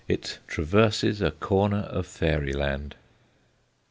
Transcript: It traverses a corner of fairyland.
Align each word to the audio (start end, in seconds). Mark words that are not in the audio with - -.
It 0.07 0.39
traverses 0.47 1.21
a 1.21 1.29
corner 1.29 1.81
of 1.81 2.07
fairyland. 2.07 2.95